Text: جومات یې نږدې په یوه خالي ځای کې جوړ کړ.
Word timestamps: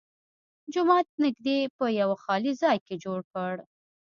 جومات 0.73 1.07
یې 1.11 1.17
نږدې 1.23 1.57
په 1.77 1.85
یوه 1.99 2.15
خالي 2.23 2.51
ځای 2.61 2.77
کې 2.85 2.95
جوړ 3.03 3.19
کړ. 3.33 3.53